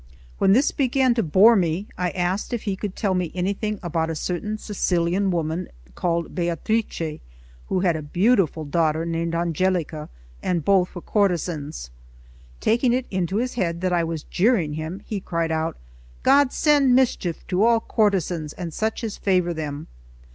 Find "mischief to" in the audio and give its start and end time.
16.95-17.63